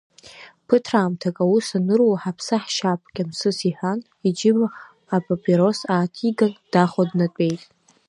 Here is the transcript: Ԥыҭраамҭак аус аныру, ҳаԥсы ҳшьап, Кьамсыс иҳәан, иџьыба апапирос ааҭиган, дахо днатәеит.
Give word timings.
Ԥыҭраамҭак 0.67 1.37
аус 1.43 1.67
аныру, 1.77 2.13
ҳаԥсы 2.21 2.55
ҳшьап, 2.63 3.01
Кьамсыс 3.13 3.57
иҳәан, 3.69 3.99
иџьыба 4.27 4.67
апапирос 5.15 5.79
ааҭиган, 5.93 6.53
дахо 6.71 7.03
днатәеит. 7.09 7.61